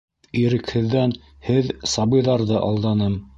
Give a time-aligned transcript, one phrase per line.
[0.43, 1.13] Ирекһеҙҙән
[1.49, 3.21] һеҙ сабыйҙарҙы алданым.